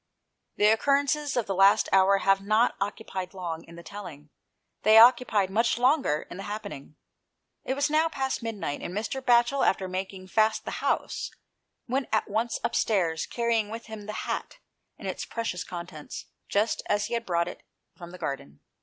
[0.55, 4.31] The occurrences of the last hour have not occupied long in the telling;
[4.81, 6.95] they occupied much longer in the happening.
[7.65, 9.21] It was now past midnight, and Mr.
[9.21, 11.29] Batchel, after making fast the house,
[11.87, 14.57] went at once upstairs, carrying with him the hat
[14.97, 17.61] and its precious contents, just as he had brought it
[17.95, 18.59] from the garden.